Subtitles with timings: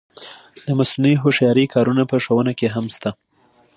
[0.65, 3.09] د مصنوعي هوښیارۍ کارونه په ښوونه کې هم شته.